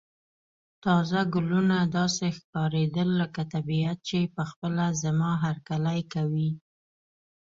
تازه 0.83 1.21
ګلونه 1.33 1.77
داسې 1.97 2.27
ښکاریدل 2.37 3.09
لکه 3.21 3.41
طبیعت 3.53 3.97
چې 4.09 4.19
په 4.35 4.43
خپله 4.51 4.85
زما 5.03 5.31
هرکلی 5.43 6.01
کوي. 6.13 6.49